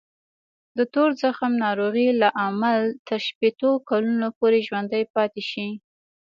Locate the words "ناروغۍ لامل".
1.65-2.81